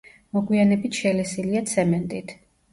მოგვიანებით 0.37 0.97
შელესილია 1.03 1.63
ცემენტით. 1.77 2.37